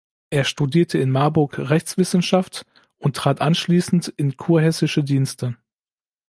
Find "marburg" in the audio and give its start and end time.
1.11-1.59